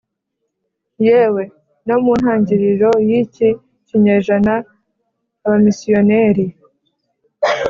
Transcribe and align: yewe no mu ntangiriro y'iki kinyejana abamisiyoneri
yewe 1.07 1.43
no 1.87 1.95
mu 2.03 2.13
ntangiriro 2.21 2.89
y'iki 3.09 3.49
kinyejana 3.87 4.53
abamisiyoneri 5.43 6.45